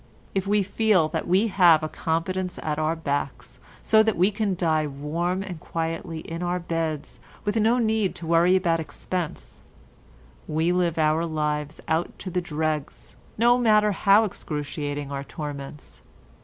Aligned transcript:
If 0.33 0.47
we 0.47 0.63
feel 0.63 1.09
that 1.09 1.27
we 1.27 1.49
have 1.49 1.83
a 1.83 1.87
competence 1.87 2.57
at 2.63 2.79
our 2.79 2.95
backs, 2.95 3.59
so 3.83 4.01
that 4.01 4.17
we 4.17 4.31
can 4.31 4.55
die 4.55 4.87
warm 4.87 5.43
and 5.43 5.59
quietly 5.59 6.21
in 6.21 6.41
our 6.41 6.57
beds, 6.57 7.19
with 7.45 7.55
no 7.57 7.77
need 7.77 8.15
to 8.15 8.25
worry 8.25 8.55
about 8.55 8.79
expense, 8.79 9.61
we 10.47 10.71
live 10.71 10.97
our 10.97 11.23
lives 11.23 11.79
out 11.87 12.17
to 12.17 12.31
the 12.31 12.41
dregs, 12.41 13.15
no 13.37 13.59
matter 13.59 13.91
how 13.91 14.23
excruciating 14.23 15.11
our 15.11 15.23
torments. 15.23 16.01